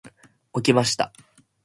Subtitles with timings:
[0.55, 1.13] 起きました。